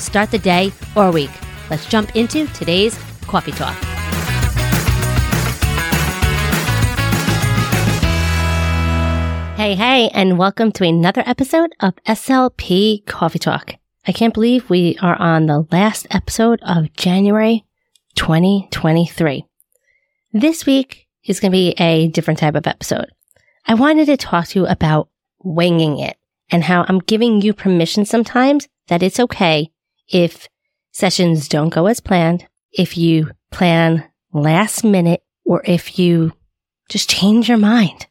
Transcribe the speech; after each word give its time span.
start 0.00 0.30
the 0.30 0.38
day 0.38 0.72
or 0.96 1.10
week. 1.10 1.30
Let's 1.70 1.86
jump 1.86 2.16
into 2.16 2.46
today's 2.48 2.98
coffee 3.26 3.52
talk. 3.52 3.76
Hey, 9.60 9.74
hey, 9.74 10.08
and 10.14 10.38
welcome 10.38 10.72
to 10.72 10.84
another 10.84 11.22
episode 11.26 11.74
of 11.80 11.94
SLP 12.06 13.04
Coffee 13.04 13.38
Talk. 13.38 13.74
I 14.06 14.12
can't 14.12 14.32
believe 14.32 14.70
we 14.70 14.96
are 15.02 15.20
on 15.20 15.44
the 15.44 15.66
last 15.70 16.06
episode 16.10 16.60
of 16.62 16.90
January 16.94 17.66
2023. 18.14 19.44
This 20.32 20.64
week 20.64 21.06
is 21.24 21.40
going 21.40 21.52
to 21.52 21.56
be 21.56 21.70
a 21.72 22.08
different 22.08 22.40
type 22.40 22.54
of 22.54 22.66
episode. 22.66 23.10
I 23.66 23.74
wanted 23.74 24.06
to 24.06 24.16
talk 24.16 24.48
to 24.48 24.60
you 24.60 24.66
about 24.66 25.10
winging 25.44 25.98
it 25.98 26.16
and 26.50 26.64
how 26.64 26.86
I'm 26.88 27.00
giving 27.00 27.42
you 27.42 27.52
permission 27.52 28.06
sometimes 28.06 28.66
that 28.88 29.02
it's 29.02 29.20
okay 29.20 29.70
if 30.10 30.48
sessions 30.92 31.48
don't 31.48 31.70
go 31.70 31.86
as 31.86 32.00
planned, 32.00 32.46
if 32.72 32.96
you 32.96 33.30
plan 33.50 34.04
last 34.32 34.84
minute, 34.84 35.22
or 35.44 35.62
if 35.64 35.98
you 35.98 36.32
just 36.88 37.08
change 37.08 37.48
your 37.48 37.58
mind. 37.58 38.06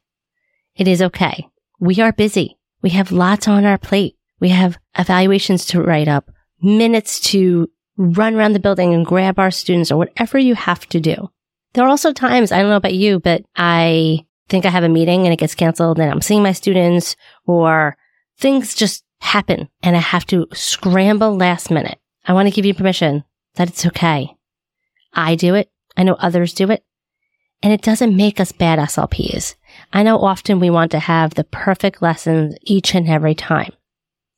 It 0.75 0.87
is 0.87 1.01
okay. 1.01 1.47
We 1.79 1.99
are 2.01 2.11
busy. 2.11 2.57
We 2.81 2.91
have 2.91 3.11
lots 3.11 3.47
on 3.47 3.65
our 3.65 3.77
plate. 3.77 4.15
We 4.39 4.49
have 4.49 4.77
evaluations 4.97 5.65
to 5.67 5.81
write 5.81 6.07
up, 6.07 6.31
minutes 6.61 7.19
to 7.31 7.69
run 7.97 8.35
around 8.35 8.53
the 8.53 8.59
building 8.59 8.93
and 8.93 9.05
grab 9.05 9.37
our 9.37 9.51
students 9.51 9.91
or 9.91 9.97
whatever 9.97 10.37
you 10.37 10.55
have 10.55 10.87
to 10.87 10.99
do. 10.99 11.29
There 11.73 11.85
are 11.85 11.89
also 11.89 12.13
times, 12.13 12.51
I 12.51 12.59
don't 12.59 12.69
know 12.69 12.77
about 12.77 12.93
you, 12.93 13.19
but 13.19 13.43
I 13.55 14.25
think 14.47 14.66
I 14.66 14.69
have 14.69 14.83
a 14.83 14.89
meeting 14.89 15.25
and 15.25 15.33
it 15.33 15.39
gets 15.39 15.55
canceled 15.55 15.99
and 15.99 16.09
I'm 16.09 16.21
seeing 16.21 16.41
my 16.41 16.53
students 16.53 17.16
or 17.45 17.97
things 18.37 18.73
just 18.73 19.03
happen 19.22 19.69
and 19.84 19.96
I 19.96 20.00
have 20.00 20.25
to 20.28 20.47
scramble 20.53 21.35
last 21.35 21.72
minute. 21.72 22.00
I 22.25 22.34
want 22.34 22.47
to 22.47 22.53
give 22.53 22.66
you 22.66 22.74
permission 22.74 23.24
that 23.56 23.69
it's 23.69 23.85
okay. 23.85 24.35
I 25.13 25.35
do 25.35 25.56
it. 25.56 25.69
I 25.97 26.03
know 26.03 26.16
others 26.16 26.53
do 26.53 26.69
it. 26.72 26.84
And 27.62 27.74
it 27.74 27.81
doesn't 27.81 28.16
make 28.16 28.40
us 28.40 28.53
bad 28.53 28.79
SLPs. 28.79 29.56
I 29.91 30.03
know 30.03 30.18
often 30.19 30.59
we 30.59 30.69
want 30.69 30.91
to 30.91 31.00
have 31.00 31.34
the 31.34 31.44
perfect 31.44 32.02
lessons 32.02 32.56
each 32.62 32.96
and 32.96 33.08
every 33.08 33.35
time. 33.35 33.74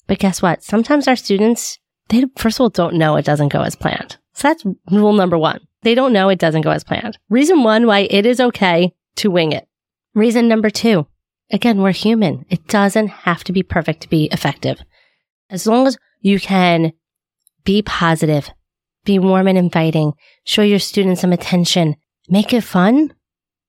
But 0.07 0.19
guess 0.19 0.41
what? 0.41 0.63
Sometimes 0.63 1.07
our 1.07 1.15
students, 1.15 1.77
they 2.09 2.25
first 2.35 2.57
of 2.57 2.61
all 2.61 2.69
don't 2.69 2.95
know 2.95 3.15
it 3.17 3.25
doesn't 3.25 3.49
go 3.49 3.61
as 3.61 3.75
planned. 3.75 4.17
So 4.33 4.47
that's 4.47 4.65
rule 4.89 5.13
number 5.13 5.37
one. 5.37 5.59
They 5.83 5.93
don't 5.95 6.13
know 6.13 6.29
it 6.29 6.39
doesn't 6.39 6.61
go 6.61 6.71
as 6.71 6.83
planned. 6.83 7.17
Reason 7.29 7.63
one 7.63 7.85
why 7.85 8.07
it 8.09 8.25
is 8.25 8.39
okay 8.39 8.93
to 9.17 9.31
wing 9.31 9.51
it. 9.51 9.67
Reason 10.13 10.47
number 10.47 10.69
two. 10.69 11.07
Again, 11.51 11.81
we're 11.81 11.91
human. 11.91 12.45
It 12.49 12.67
doesn't 12.67 13.07
have 13.07 13.43
to 13.45 13.51
be 13.51 13.63
perfect 13.63 14.01
to 14.01 14.09
be 14.09 14.25
effective. 14.31 14.81
As 15.49 15.67
long 15.67 15.85
as 15.87 15.97
you 16.21 16.39
can 16.39 16.93
be 17.65 17.81
positive, 17.81 18.49
be 19.03 19.19
warm 19.19 19.47
and 19.47 19.57
inviting, 19.57 20.13
show 20.45 20.61
your 20.61 20.79
students 20.79 21.21
some 21.21 21.33
attention, 21.33 21.95
make 22.29 22.53
it 22.53 22.63
fun, 22.63 23.13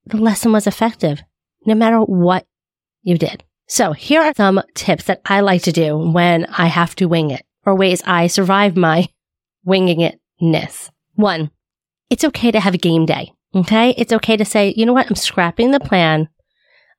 the 0.07 0.17
lesson 0.17 0.53
was 0.53 0.67
effective 0.67 1.23
no 1.65 1.75
matter 1.75 1.99
what 2.01 2.47
you 3.03 3.19
did. 3.19 3.45
So 3.69 3.93
here 3.93 4.23
are 4.23 4.35
some 4.35 4.61
tips 4.75 5.05
that 5.05 5.21
I 5.27 5.41
like 5.41 5.63
to 5.63 5.73
do 5.73 5.97
when 5.97 6.47
I 6.47 6.67
have 6.67 6.95
to 6.97 7.07
wing 7.07 7.31
it 7.31 7.45
or 7.65 7.75
ways 7.75 8.03
I 8.05 8.27
survive 8.27 8.77
my 8.77 9.09
winging 9.65 10.13
itness. 10.41 10.91
One, 11.15 11.51
it's 12.11 12.25
okay 12.25 12.51
to 12.51 12.61
have 12.61 12.75
a 12.75 12.79
game 12.79 13.07
day. 13.07 13.33
Okay. 13.55 13.91
It's 13.97 14.13
okay 14.13 14.37
to 14.37 14.45
say, 14.45 14.75
you 14.77 14.87
know 14.87 14.93
what? 14.93 15.07
I'm 15.09 15.17
scrapping 15.17 15.71
the 15.71 15.81
plan. 15.81 16.29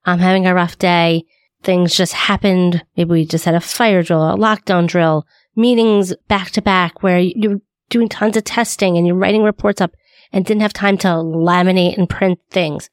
I'm 0.05 0.19
having 0.19 0.45
a 0.45 0.53
rough 0.53 0.77
day. 0.77 1.23
Things 1.61 1.95
just 1.95 2.13
happened. 2.13 2.83
Maybe 2.97 3.09
we 3.09 3.25
just 3.25 3.45
had 3.45 3.55
a 3.55 3.61
fire 3.61 4.03
drill, 4.03 4.21
a 4.21 4.37
lockdown 4.37 4.87
drill, 4.87 5.25
meetings 5.55 6.13
back 6.27 6.51
to 6.51 6.61
back 6.61 7.03
where 7.03 7.19
you're 7.19 7.61
doing 7.89 8.09
tons 8.09 8.35
of 8.35 8.43
testing 8.43 8.97
and 8.97 9.07
you're 9.07 9.15
writing 9.15 9.43
reports 9.43 9.79
up 9.79 9.95
and 10.31 10.45
didn't 10.45 10.61
have 10.61 10.73
time 10.73 10.97
to 10.99 11.07
laminate 11.07 11.97
and 11.97 12.09
print 12.09 12.39
things. 12.49 12.89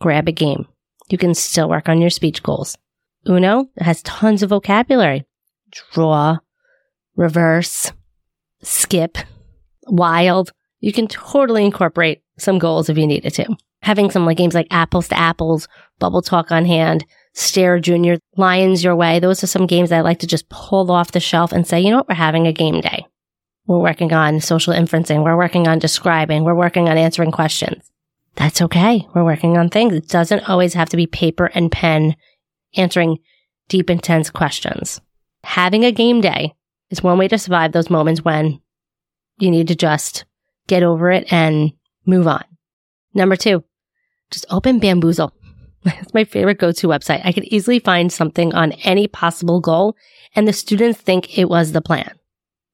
Grab 0.00 0.26
a 0.26 0.32
game 0.32 0.66
you 1.12 1.18
can 1.18 1.34
still 1.34 1.68
work 1.68 1.88
on 1.88 2.00
your 2.00 2.10
speech 2.10 2.42
goals. 2.42 2.76
Uno 3.28 3.68
has 3.78 4.02
tons 4.02 4.42
of 4.42 4.48
vocabulary. 4.48 5.24
Draw, 5.70 6.38
reverse, 7.14 7.92
skip, 8.62 9.18
wild. 9.86 10.52
You 10.82 10.92
can 10.92 11.08
totally 11.08 11.64
incorporate 11.64 12.22
some 12.38 12.58
goals 12.58 12.90
if 12.90 12.98
you 12.98 13.06
needed 13.06 13.32
to. 13.34 13.56
Having 13.80 14.10
some 14.10 14.26
like 14.26 14.36
games 14.36 14.54
like 14.54 14.66
apples 14.70 15.08
to 15.08 15.18
apples, 15.18 15.66
bubble 15.98 16.20
talk 16.20 16.52
on 16.52 16.66
hand, 16.66 17.06
stare 17.32 17.80
junior, 17.80 18.18
lions 18.36 18.84
your 18.84 18.94
way. 18.94 19.18
Those 19.18 19.42
are 19.42 19.46
some 19.46 19.66
games 19.66 19.90
I 19.90 20.02
like 20.02 20.18
to 20.18 20.26
just 20.26 20.50
pull 20.50 20.90
off 20.90 21.12
the 21.12 21.20
shelf 21.20 21.52
and 21.52 21.66
say, 21.66 21.80
you 21.80 21.90
know 21.90 21.96
what? 21.96 22.08
We're 22.10 22.16
having 22.16 22.46
a 22.46 22.52
game 22.52 22.82
day. 22.82 23.06
We're 23.66 23.78
working 23.78 24.12
on 24.12 24.40
social 24.40 24.74
inferencing. 24.74 25.24
We're 25.24 25.38
working 25.38 25.66
on 25.66 25.78
describing. 25.78 26.44
We're 26.44 26.54
working 26.54 26.90
on 26.90 26.98
answering 26.98 27.32
questions 27.32 27.92
that's 28.34 28.62
okay. 28.62 29.06
We're 29.14 29.24
working 29.24 29.58
on 29.58 29.68
things. 29.68 29.94
It 29.94 30.08
doesn't 30.08 30.48
always 30.48 30.74
have 30.74 30.88
to 30.90 30.96
be 30.96 31.06
paper 31.06 31.46
and 31.46 31.70
pen 31.70 32.16
answering 32.76 33.18
deep, 33.68 33.90
intense 33.90 34.30
questions. 34.30 35.00
Having 35.44 35.84
a 35.84 35.92
game 35.92 36.20
day 36.20 36.54
is 36.90 37.02
one 37.02 37.18
way 37.18 37.28
to 37.28 37.38
survive 37.38 37.72
those 37.72 37.90
moments 37.90 38.24
when 38.24 38.60
you 39.38 39.50
need 39.50 39.68
to 39.68 39.74
just 39.74 40.24
get 40.72 40.82
over 40.82 41.10
it 41.10 41.30
and 41.30 41.70
move 42.06 42.26
on. 42.26 42.42
Number 43.12 43.36
two, 43.36 43.62
just 44.30 44.46
open 44.50 44.80
Baamboozle. 44.80 45.32
It's 45.84 46.14
my 46.14 46.22
favorite 46.22 46.60
go-to 46.60 46.86
website. 46.86 47.22
I 47.24 47.32
could 47.32 47.44
easily 47.44 47.80
find 47.80 48.12
something 48.12 48.54
on 48.54 48.70
any 48.84 49.08
possible 49.08 49.60
goal 49.60 49.96
and 50.36 50.46
the 50.46 50.52
students 50.52 51.00
think 51.00 51.36
it 51.36 51.48
was 51.48 51.72
the 51.72 51.82
plan. 51.82 52.14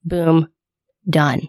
Boom. 0.05 0.49
Done. 1.09 1.49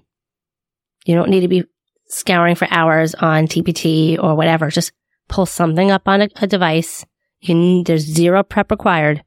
You 1.06 1.16
don't 1.16 1.30
need 1.30 1.42
to 1.42 1.50
be 1.50 1.66
scouring 2.08 2.56
for 2.56 2.66
hours 2.72 3.14
on 3.14 3.46
TPT 3.46 4.18
or 4.18 4.36
whatever. 4.36 4.70
Just 4.70 4.94
pull 5.28 5.46
something 5.46 5.92
up 5.92 6.08
on 6.08 6.22
a, 6.22 6.30
a 6.38 6.48
device. 6.48 7.06
Can, 7.44 7.84
there's 7.84 8.06
zero 8.06 8.42
prep 8.42 8.72
required 8.72 9.22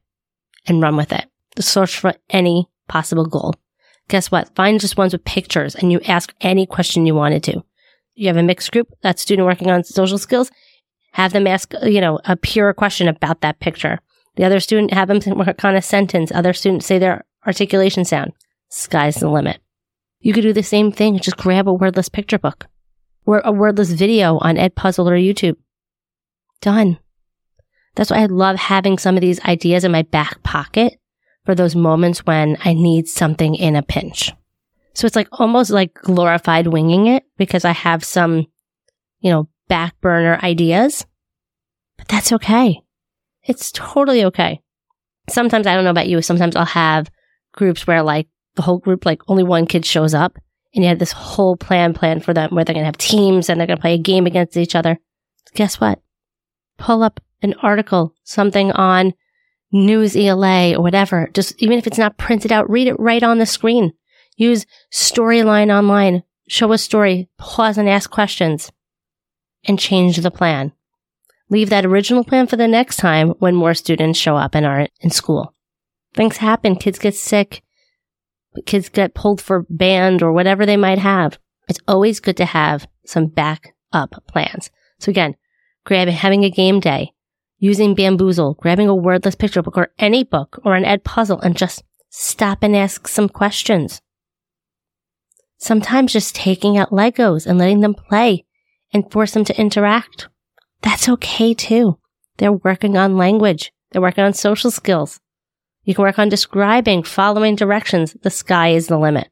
and 0.65 0.81
run 0.81 0.97
with 0.97 1.13
it. 1.13 1.25
Search 1.59 1.99
for 1.99 2.15
any 2.31 2.67
possible 2.87 3.27
goal. 3.27 3.53
Guess 4.09 4.31
what? 4.31 4.53
Find 4.55 4.79
just 4.79 4.97
ones 4.97 5.13
with 5.13 5.25
pictures 5.25 5.75
and 5.75 5.91
you 5.91 5.99
ask 6.01 6.33
any 6.41 6.65
question 6.65 7.05
you 7.05 7.15
wanted 7.15 7.43
to. 7.43 7.63
You 8.15 8.27
have 8.27 8.37
a 8.37 8.43
mixed 8.43 8.71
group, 8.71 8.87
that 9.01 9.19
student 9.19 9.45
working 9.45 9.71
on 9.71 9.83
social 9.83 10.17
skills, 10.17 10.51
have 11.13 11.33
them 11.33 11.47
ask, 11.47 11.73
you 11.83 12.01
know, 12.01 12.19
a 12.25 12.35
pure 12.35 12.73
question 12.73 13.07
about 13.07 13.41
that 13.41 13.59
picture. 13.59 13.99
The 14.35 14.43
other 14.43 14.59
student 14.59 14.93
have 14.93 15.07
them 15.07 15.19
work 15.37 15.63
on 15.63 15.75
a 15.75 15.81
sentence. 15.81 16.31
Other 16.31 16.53
students 16.53 16.85
say 16.85 16.99
their 16.99 17.23
articulation 17.45 18.05
sound. 18.05 18.33
Sky's 18.69 19.15
the 19.15 19.29
limit. 19.29 19.59
You 20.19 20.33
could 20.33 20.41
do 20.41 20.53
the 20.53 20.63
same 20.63 20.91
thing. 20.91 21.19
Just 21.19 21.37
grab 21.37 21.67
a 21.67 21.73
wordless 21.73 22.09
picture 22.09 22.39
book 22.39 22.67
or 23.25 23.41
a 23.43 23.51
wordless 23.51 23.91
video 23.91 24.37
on 24.39 24.55
Edpuzzle 24.55 25.05
or 25.05 25.15
YouTube. 25.15 25.57
Done. 26.61 26.97
That's 27.95 28.09
why 28.09 28.21
I 28.21 28.25
love 28.25 28.55
having 28.55 28.97
some 28.97 29.15
of 29.15 29.21
these 29.21 29.39
ideas 29.41 29.83
in 29.83 29.91
my 29.91 30.01
back 30.01 30.41
pocket 30.43 30.99
for 31.45 31.55
those 31.55 31.75
moments 31.75 32.25
when 32.25 32.57
I 32.63 32.73
need 32.73 33.07
something 33.07 33.55
in 33.55 33.75
a 33.75 33.81
pinch. 33.81 34.31
So 34.93 35.07
it's 35.07 35.15
like 35.15 35.27
almost 35.31 35.71
like 35.71 35.93
glorified 35.93 36.67
winging 36.67 37.07
it 37.07 37.23
because 37.37 37.65
I 37.65 37.71
have 37.71 38.03
some, 38.03 38.47
you 39.19 39.31
know, 39.31 39.49
back 39.67 39.99
burner 40.01 40.39
ideas, 40.43 41.05
but 41.97 42.07
that's 42.07 42.31
okay. 42.33 42.81
It's 43.43 43.71
totally 43.71 44.23
okay. 44.25 44.61
Sometimes 45.29 45.67
I 45.67 45.75
don't 45.75 45.83
know 45.83 45.89
about 45.89 46.07
you. 46.07 46.21
Sometimes 46.21 46.55
I'll 46.55 46.65
have 46.65 47.09
groups 47.53 47.87
where 47.87 48.03
like 48.03 48.27
the 48.55 48.61
whole 48.61 48.77
group, 48.77 49.05
like 49.05 49.21
only 49.27 49.43
one 49.43 49.65
kid 49.65 49.85
shows 49.85 50.13
up 50.13 50.37
and 50.75 50.83
you 50.83 50.89
have 50.89 50.99
this 50.99 51.11
whole 51.11 51.55
plan 51.55 51.93
planned 51.93 52.23
for 52.23 52.33
them 52.33 52.51
where 52.51 52.63
they're 52.63 52.73
going 52.73 52.83
to 52.83 52.87
have 52.87 52.97
teams 52.97 53.49
and 53.49 53.59
they're 53.59 53.67
going 53.67 53.77
to 53.77 53.81
play 53.81 53.95
a 53.95 53.99
game 53.99 54.25
against 54.25 54.57
each 54.57 54.75
other. 54.75 54.99
Guess 55.55 55.79
what? 55.79 55.99
Pull 56.77 57.03
up 57.03 57.19
an 57.41 57.53
article, 57.61 58.13
something 58.23 58.71
on 58.71 59.13
Newsela 59.73 60.75
or 60.75 60.81
whatever. 60.81 61.29
Just 61.33 61.61
even 61.61 61.77
if 61.77 61.87
it's 61.87 61.97
not 61.97 62.17
printed 62.17 62.51
out, 62.51 62.69
read 62.69 62.87
it 62.87 62.99
right 62.99 63.23
on 63.23 63.39
the 63.39 63.45
screen. 63.45 63.93
Use 64.37 64.65
Storyline 64.91 65.75
Online. 65.75 66.23
Show 66.47 66.73
a 66.73 66.77
story, 66.77 67.29
pause 67.37 67.77
and 67.77 67.87
ask 67.87 68.09
questions, 68.09 68.71
and 69.65 69.79
change 69.79 70.17
the 70.17 70.29
plan. 70.29 70.73
Leave 71.49 71.69
that 71.69 71.85
original 71.85 72.23
plan 72.23 72.47
for 72.47 72.57
the 72.57 72.67
next 72.67 72.97
time 72.97 73.29
when 73.39 73.55
more 73.55 73.73
students 73.73 74.19
show 74.19 74.35
up 74.35 74.53
and 74.53 74.65
are 74.65 74.87
in 74.99 75.09
school. 75.09 75.53
Things 76.13 76.37
happen. 76.37 76.75
Kids 76.75 76.99
get 76.99 77.15
sick. 77.15 77.63
Kids 78.65 78.89
get 78.89 79.13
pulled 79.13 79.41
for 79.41 79.65
band 79.69 80.21
or 80.21 80.33
whatever 80.33 80.65
they 80.65 80.77
might 80.77 80.99
have. 80.99 81.39
It's 81.67 81.79
always 81.87 82.19
good 82.19 82.37
to 82.37 82.45
have 82.45 82.87
some 83.05 83.27
backup 83.27 84.21
plans. 84.27 84.69
So 84.99 85.09
again, 85.09 85.35
grabbing, 85.85 86.15
having 86.15 86.43
a 86.43 86.49
game 86.49 86.79
day, 86.79 87.13
using 87.59 87.95
Baamboozle, 87.95 88.57
grabbing 88.57 88.87
a 88.87 88.95
wordless 88.95 89.35
picture 89.35 89.61
book 89.61 89.77
or 89.77 89.91
any 89.99 90.23
book 90.23 90.59
or 90.65 90.75
an 90.75 90.83
Edpuzzle 90.83 91.41
and 91.41 91.55
just 91.55 91.83
stop 92.09 92.59
and 92.61 92.75
ask 92.75 93.07
some 93.07 93.29
questions. 93.29 94.01
Sometimes 95.57 96.11
just 96.11 96.35
taking 96.35 96.77
out 96.77 96.91
Legos 96.91 97.45
and 97.45 97.57
letting 97.57 97.79
them 97.79 97.93
play 97.93 98.45
and 98.93 99.09
force 99.11 99.31
them 99.31 99.45
to 99.45 99.59
interact. 99.59 100.27
That's 100.81 101.07
okay 101.07 101.53
too. 101.53 101.97
They're 102.37 102.51
working 102.51 102.97
on 102.97 103.17
language. 103.17 103.71
They're 103.91 104.01
working 104.01 104.23
on 104.23 104.33
social 104.33 104.71
skills. 104.71 105.19
You 105.83 105.93
can 105.93 106.03
work 106.03 106.19
on 106.19 106.29
describing, 106.29 107.03
following 107.03 107.55
directions. 107.55 108.15
The 108.21 108.29
sky 108.29 108.69
is 108.69 108.87
the 108.87 108.97
limit. 108.97 109.29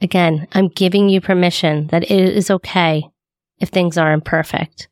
Again, 0.00 0.48
I'm 0.52 0.68
giving 0.68 1.08
you 1.08 1.20
permission 1.20 1.86
that 1.88 2.04
it 2.04 2.10
is 2.10 2.50
okay 2.50 3.04
if 3.58 3.68
things 3.68 3.96
are 3.96 4.12
imperfect. 4.12 4.88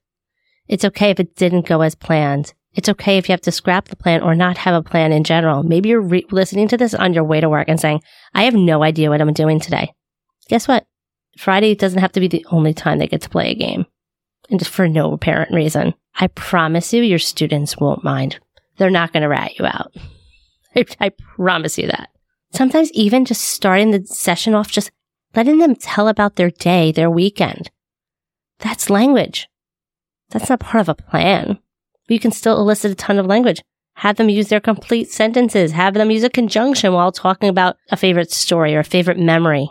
It's 0.69 0.85
okay 0.85 1.11
if 1.11 1.19
it 1.19 1.35
didn't 1.35 1.67
go 1.67 1.81
as 1.81 1.97
planned. 1.97 2.55
It's 2.75 2.89
okay 2.89 3.19
if 3.19 3.29
you 3.29 3.33
have 3.33 3.41
to 3.43 3.53
scrap 3.53 3.89
the 3.89 3.97
plan 3.97 4.23
or 4.23 4.35
not 4.35 4.59
have 4.59 4.75
a 4.75 4.83
plan 4.83 5.13
in 5.13 5.25
general. 5.25 5.63
Maybe 5.63 5.89
you're 5.89 6.01
re- 6.01 6.27
listening 6.31 6.69
to 6.69 6.77
this 6.77 6.95
on 6.95 7.15
your 7.15 7.25
way 7.25 7.41
to 7.41 7.49
work 7.49 7.69
and 7.69 7.81
saying, 7.81 8.03
I 8.33 8.45
have 8.45 8.55
no 8.55 8.83
idea 8.85 9.11
what 9.11 9.21
I'm 9.21 9.33
doing 9.33 9.59
today. 9.59 9.93
Guess 10.49 10.69
what? 10.69 10.87
Friday 11.37 11.75
doesn't 11.75 12.01
have 12.01 12.13
to 12.13 12.21
be 12.21 12.29
the 12.29 12.47
only 12.51 12.73
time 12.73 12.99
they 12.99 13.07
get 13.07 13.23
to 13.23 13.31
play 13.31 13.51
a 13.51 13.55
game. 13.55 13.87
And 14.51 14.59
just 14.59 14.71
for 14.71 14.89
no 14.89 15.13
apparent 15.13 15.53
reason. 15.53 15.95
I 16.15 16.29
promise 16.29 16.93
you, 16.93 17.03
your 17.03 17.19
students 17.19 17.77
won't 17.77 18.05
mind. 18.05 18.39
They're 18.77 18.91
not 18.91 19.13
going 19.13 19.23
to 19.23 19.29
rat 19.29 19.59
you 19.59 19.67
out. 19.67 19.95
I, 20.77 20.85
I 21.01 21.09
promise 21.37 21.79
you 21.79 21.87
that. 21.89 22.11
Sometimes 22.53 22.91
even 22.93 23.25
just 23.25 23.43
starting 23.43 23.91
the 23.91 24.05
session 24.07 24.55
off, 24.55 24.71
just 24.71 24.91
letting 25.35 25.59
them 25.59 25.77
tell 25.77 26.09
about 26.09 26.37
their 26.37 26.51
day, 26.51 26.91
their 26.93 27.11
weekend. 27.11 27.71
That's 28.59 28.91
language. 28.91 29.49
That's 30.31 30.49
not 30.49 30.61
part 30.61 30.81
of 30.81 30.89
a 30.89 30.95
plan, 30.95 31.59
but 32.11 32.15
you 32.15 32.21
can 32.21 32.33
still 32.33 32.59
elicit 32.61 32.91
a 32.91 32.97
ton 32.97 33.21
of 33.21 33.27
language. 33.27 33.63
Have 33.95 34.17
them 34.17 34.29
use 34.29 34.49
their 34.49 34.59
complete 34.59 35.13
sentences. 35.13 35.71
Have 35.71 35.95
them 35.95 36.11
use 36.11 36.25
a 36.25 36.29
conjunction 36.29 36.93
while 36.93 37.13
talking 37.13 37.49
about 37.49 37.77
a 37.93 37.97
favorite 37.97 38.33
story 38.33 38.75
or 38.75 38.81
a 38.81 38.85
favorite 38.85 39.17
memory. 39.17 39.71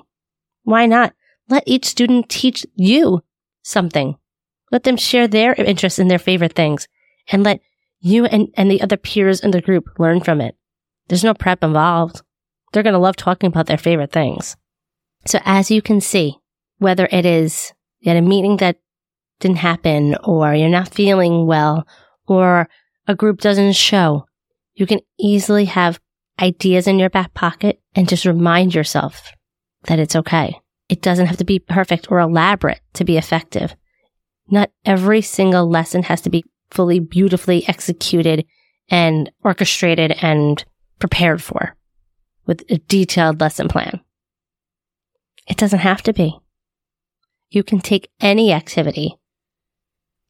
Why 0.64 0.86
not? 0.86 1.14
Let 1.50 1.64
each 1.66 1.84
student 1.84 2.30
teach 2.30 2.66
you 2.76 3.24
something. 3.62 4.16
Let 4.72 4.84
them 4.84 4.96
share 4.96 5.28
their 5.28 5.54
interests 5.54 6.00
in 6.00 6.08
their 6.08 6.18
favorite 6.18 6.54
things 6.54 6.88
and 7.30 7.44
let 7.44 7.60
you 8.00 8.24
and, 8.24 8.48
and 8.56 8.72
the 8.72 8.82
other 8.82 8.96
peers 8.96 9.42
in 9.42 9.52
the 9.52 9.60
group 9.60 9.90
learn 10.00 10.22
from 10.22 10.40
it. 10.40 10.56
There's 11.10 11.26
no 11.26 11.34
prep 11.34 11.62
involved. 11.62 12.22
They're 12.72 12.84
going 12.84 12.94
to 12.94 13.00
love 13.00 13.18
talking 13.18 13.48
about 13.48 13.66
their 13.66 13.78
favorite 13.78 14.14
things. 14.14 14.56
So 15.26 15.40
as 15.44 15.70
you 15.70 15.82
can 15.82 16.00
see, 16.00 16.38
whether 16.78 17.10
it 17.12 17.26
is 17.26 17.74
at 18.06 18.16
a 18.16 18.22
meeting 18.22 18.56
that 18.58 18.78
didn't 19.42 19.58
happen 19.58 20.16
or 20.24 20.54
you're 20.54 20.70
not 20.70 20.94
feeling 20.94 21.46
well 21.46 21.86
or 22.30 22.70
a 23.08 23.16
group 23.16 23.42
doesn't 23.42 23.74
show, 23.74 24.26
you 24.74 24.86
can 24.86 25.02
easily 25.20 25.66
have 25.66 26.00
ideas 26.40 26.88
in 26.88 27.00
your 27.00 27.10
back 27.10 27.34
pocket 27.34 27.82
and 27.96 28.08
just 28.08 28.26
remind 28.26 28.74
yourself 28.74 29.32
that 29.86 30.00
it's 30.00 30.16
okay. 30.16 30.60
It 30.88 31.02
doesn't 31.02 31.28
have 31.28 31.38
to 31.38 31.46
be 31.46 31.60
perfect 31.60 32.12
or 32.12 32.20
elaborate 32.20 32.82
to 32.94 33.04
be 33.04 33.18
effective. 33.18 33.76
Not 34.50 34.72
every 34.86 35.22
single 35.22 35.70
lesson 35.70 36.04
has 36.04 36.22
to 36.22 36.30
be 36.30 36.46
fully 36.72 37.00
beautifully 37.00 37.68
executed 37.68 38.46
and 38.90 39.32
orchestrated 39.44 40.12
and 40.22 40.64
prepared 41.00 41.42
for 41.42 41.76
with 42.46 42.64
a 42.70 42.78
detailed 42.78 43.40
lesson 43.40 43.68
plan. 43.68 44.00
It 45.48 45.58
doesn't 45.58 45.80
have 45.80 46.02
to 46.04 46.14
be. 46.14 46.38
You 47.50 47.64
can 47.64 47.80
take 47.80 48.10
any 48.20 48.52
activity 48.52 49.16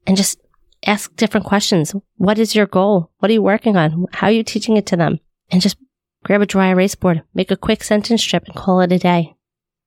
and 0.07 0.17
just 0.17 0.39
ask 0.85 1.15
different 1.15 1.45
questions. 1.45 1.93
What 2.17 2.39
is 2.39 2.55
your 2.55 2.65
goal? 2.65 3.11
What 3.19 3.29
are 3.29 3.33
you 3.33 3.41
working 3.41 3.75
on? 3.75 4.05
How 4.13 4.27
are 4.27 4.31
you 4.31 4.43
teaching 4.43 4.77
it 4.77 4.85
to 4.87 4.97
them? 4.97 5.19
And 5.51 5.61
just 5.61 5.77
grab 6.23 6.41
a 6.41 6.45
dry 6.45 6.69
erase 6.69 6.95
board, 6.95 7.23
make 7.33 7.51
a 7.51 7.57
quick 7.57 7.83
sentence 7.83 8.21
strip 8.21 8.45
and 8.45 8.55
call 8.55 8.81
it 8.81 8.91
a 8.91 8.99
day. 8.99 9.35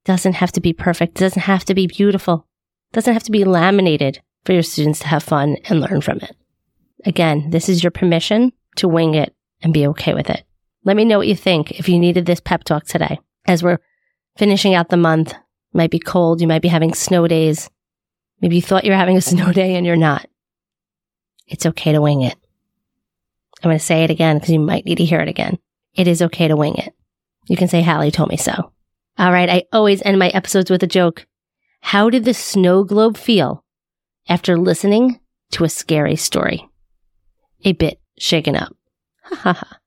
Doesn't 0.05 0.35
have 0.35 0.53
to 0.53 0.61
be 0.61 0.73
perfect. 0.73 1.15
Doesn't 1.15 1.43
have 1.43 1.65
to 1.67 1.75
be 1.75 1.87
beautiful. 1.87 2.47
Doesn't 2.93 3.13
have 3.13 3.23
to 3.25 3.31
be 3.31 3.45
laminated 3.45 4.21
for 4.45 4.53
your 4.53 4.63
students 4.63 4.99
to 5.01 5.09
have 5.09 5.23
fun 5.23 5.57
and 5.69 5.81
learn 5.81 6.01
from 6.01 6.19
it. 6.19 6.37
Again, 7.05 7.51
this 7.51 7.69
is 7.69 7.83
your 7.83 7.91
permission 7.91 8.53
to 8.77 8.89
wing 8.89 9.15
it 9.15 9.35
and 9.63 9.73
be 9.73 9.87
okay 9.89 10.15
with 10.15 10.29
it. 10.29 10.45
Let 10.85 10.97
me 10.97 11.05
know 11.05 11.19
what 11.19 11.29
you 11.29 11.37
think 11.37 11.73
if 11.73 11.89
you 11.89 11.99
needed 11.99 12.27
this 12.27 12.41
pep 12.41 12.65
talk 12.65 12.85
today. 12.85 13.21
As 13.47 13.63
we're 13.63 13.81
finishing 14.37 14.75
out 14.75 14.89
the 14.89 14.97
month, 14.97 15.35
might 15.73 15.91
be 15.91 15.99
cold, 15.99 16.41
you 16.41 16.47
might 16.47 16.63
be 16.63 16.69
having 16.69 16.95
snow 16.95 17.27
days. 17.29 17.71
Maybe 18.41 18.57
you 18.57 18.63
thought 18.63 18.85
you 18.85 18.91
were 18.91 18.97
having 18.97 19.17
a 19.17 19.21
snow 19.23 19.53
day 19.53 19.77
and 19.77 19.87
you're 19.87 19.97
not. 19.97 20.27
It's 21.53 21.67
okay 21.67 21.93
to 21.93 22.01
wing 22.01 22.23
it. 22.23 22.35
I'm 23.63 23.69
going 23.69 23.79
to 23.79 23.85
say 23.85 24.05
it 24.05 24.11
again 24.11 24.39
because 24.39 24.51
you 24.51 24.59
might 24.59 24.87
need 24.87 24.97
to 24.97 25.05
hear 25.05 25.21
it 25.21 25.29
again. 25.29 25.59
It 25.95 26.09
is 26.09 26.23
okay 26.23 26.49
to 26.49 26.57
wing 26.57 26.77
it. 26.77 26.95
You 27.47 27.57
can 27.57 27.69
say, 27.69 27.83
Hallie 27.83 28.11
told 28.11 28.31
me 28.31 28.39
so. 28.39 28.73
All 29.19 29.31
right. 29.31 29.51
I 29.51 29.65
always 29.71 30.01
end 30.03 30.19
my 30.19 30.29
episodes 30.29 30.71
with 30.71 30.83
a 30.83 30.87
joke. 30.87 31.27
How 31.83 32.09
did 32.09 32.25
the 32.25 32.33
snow 32.33 32.85
globe 32.85 33.19
feel 33.19 33.65
after 34.29 34.57
listening 34.57 35.21
to 35.51 35.65
a 35.65 35.69
scary 35.69 36.17
story? 36.17 36.67
A 37.65 37.73
bit 37.73 38.01
shaken 38.19 38.57
up. 38.57 38.75
Ha 39.25 39.37
ha 39.37 39.53
ha. 39.53 39.79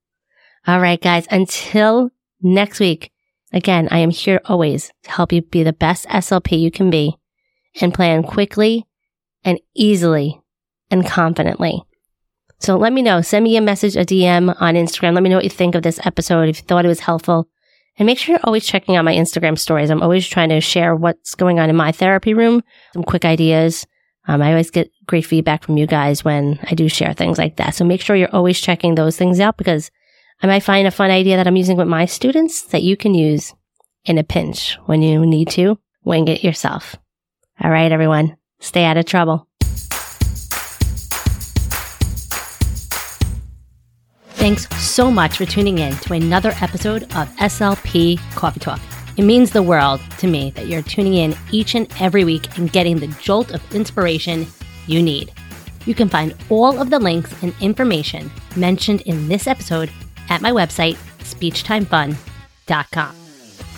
All 0.67 0.79
right, 0.79 1.01
guys. 1.01 1.27
Until 1.31 2.11
next 2.41 2.79
week. 2.79 3.11
Again, 3.51 3.87
I 3.89 3.99
am 3.99 4.11
here 4.11 4.41
always 4.45 4.91
to 5.03 5.11
help 5.11 5.31
you 5.31 5.41
be 5.41 5.63
the 5.63 5.73
best 5.73 6.05
SLP 6.07 6.59
you 6.59 6.69
can 6.69 6.89
be 6.89 7.17
and 7.81 7.93
plan 7.93 8.21
quickly 8.21 8.85
and 9.43 9.59
easily 9.73 10.41
and 10.91 11.05
confidently. 11.05 11.83
So 12.59 12.77
let 12.77 12.93
me 12.93 13.01
know. 13.01 13.21
Send 13.21 13.43
me 13.43 13.57
a 13.57 13.61
message, 13.61 13.95
a 13.95 14.05
DM 14.05 14.55
on 14.61 14.75
Instagram. 14.75 15.13
Let 15.13 15.23
me 15.23 15.29
know 15.29 15.37
what 15.37 15.43
you 15.43 15.49
think 15.49 15.75
of 15.75 15.83
this 15.83 15.99
episode. 16.05 16.49
If 16.49 16.57
you 16.57 16.63
thought 16.63 16.85
it 16.85 16.89
was 16.89 17.01
helpful. 17.01 17.47
And 17.97 18.05
make 18.05 18.17
sure 18.17 18.33
you're 18.33 18.41
always 18.43 18.65
checking 18.65 18.95
out 18.95 19.05
my 19.05 19.13
Instagram 19.13 19.57
stories. 19.57 19.89
I'm 19.89 20.01
always 20.01 20.27
trying 20.27 20.49
to 20.49 20.59
share 20.59 20.95
what's 20.95 21.35
going 21.35 21.59
on 21.59 21.69
in 21.69 21.75
my 21.75 21.91
therapy 21.91 22.33
room, 22.33 22.61
some 22.93 23.03
quick 23.03 23.23
ideas. 23.23 23.87
Um, 24.27 24.41
I 24.41 24.49
always 24.49 24.71
get 24.71 24.91
great 25.05 25.25
feedback 25.25 25.63
from 25.63 25.77
you 25.77 25.85
guys 25.87 26.25
when 26.25 26.59
I 26.63 26.75
do 26.75 26.89
share 26.89 27.13
things 27.13 27.37
like 27.37 27.57
that. 27.57 27.75
So 27.75 27.85
make 27.85 28.01
sure 28.01 28.15
you're 28.15 28.35
always 28.35 28.59
checking 28.59 28.95
those 28.95 29.15
things 29.15 29.39
out 29.39 29.57
because 29.57 29.91
I 30.41 30.47
might 30.47 30.63
find 30.63 30.87
a 30.87 30.91
fun 30.91 31.11
idea 31.11 31.37
that 31.37 31.47
I'm 31.47 31.55
using 31.55 31.77
with 31.77 31.87
my 31.87 32.05
students 32.05 32.63
that 32.63 32.83
you 32.83 32.97
can 32.97 33.13
use 33.13 33.53
in 34.03 34.17
a 34.17 34.23
pinch 34.23 34.77
when 34.85 35.01
you 35.01 35.25
need 35.25 35.49
to 35.51 35.79
wing 36.03 36.27
it 36.27 36.43
yourself. 36.43 36.97
All 37.63 37.71
right, 37.71 37.91
everyone, 37.91 38.35
stay 38.59 38.83
out 38.83 38.97
of 38.97 39.05
trouble. 39.05 39.47
Thanks 44.45 44.69
so 44.77 45.09
much 45.09 45.37
for 45.37 45.45
tuning 45.45 45.79
in 45.79 45.95
to 46.01 46.13
another 46.13 46.53
episode 46.61 47.01
of 47.15 47.27
SLP 47.37 48.19
Coffee 48.35 48.59
Talk. 48.59 48.79
It 49.17 49.23
means 49.23 49.49
the 49.49 49.63
world 49.63 50.01
to 50.19 50.27
me 50.27 50.51
that 50.51 50.67
you're 50.67 50.83
tuning 50.83 51.15
in 51.15 51.35
each 51.51 51.73
and 51.73 51.91
every 51.99 52.23
week 52.23 52.55
and 52.55 52.71
getting 52.71 52.99
the 52.99 53.07
jolt 53.19 53.49
of 53.55 53.73
inspiration 53.73 54.45
you 54.85 55.01
need. 55.01 55.33
You 55.87 55.95
can 55.95 56.09
find 56.09 56.35
all 56.49 56.79
of 56.79 56.91
the 56.91 56.99
links 56.99 57.33
and 57.41 57.55
information 57.59 58.29
mentioned 58.55 59.01
in 59.07 59.27
this 59.27 59.47
episode 59.47 59.89
at 60.29 60.41
my 60.41 60.51
website, 60.51 60.97
speechtimefun.com. 61.23 63.15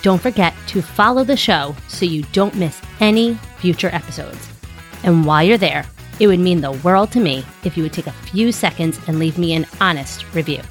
Don't 0.02 0.22
forget 0.22 0.54
to 0.68 0.82
follow 0.82 1.24
the 1.24 1.38
show 1.38 1.78
so 1.88 2.04
you 2.04 2.24
don't 2.34 2.56
miss 2.56 2.82
any 3.00 3.36
future 3.60 3.90
episodes. 3.94 4.50
And 5.04 5.24
while 5.24 5.44
you're 5.44 5.58
there, 5.58 5.86
it 6.20 6.28
would 6.28 6.40
mean 6.40 6.62
the 6.62 6.72
world 6.72 7.12
to 7.12 7.20
me 7.20 7.46
if 7.64 7.78
you 7.78 7.84
would 7.84 7.94
take 7.94 8.08
a 8.08 8.12
few 8.12 8.52
seconds 8.52 9.00
and 9.08 9.20
leave 9.20 9.38
me 9.38 9.54
an 9.54 9.66
honest 9.80 10.26
review. 10.34 10.62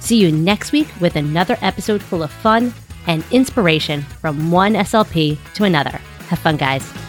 See 0.00 0.20
you 0.20 0.30
next 0.30 0.72
week 0.72 0.88
with 1.00 1.16
another 1.16 1.56
episode 1.62 2.02
full 2.02 2.22
of 2.22 2.30
fun 2.30 2.74
and 3.06 3.24
inspiration 3.30 4.02
from 4.02 4.50
one 4.50 4.74
SLP 4.74 5.38
to 5.54 5.64
another. 5.64 5.98
Have 6.28 6.38
fun, 6.38 6.56
guys. 6.56 7.03